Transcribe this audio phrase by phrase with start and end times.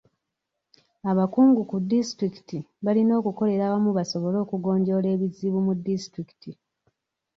[1.11, 6.51] Abakungu ku disitulikiti balina okukolera awamu basobole okugonjoola ebizibu mu disitulikiti.